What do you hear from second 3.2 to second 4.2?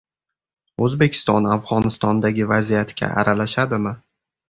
aralashadimi?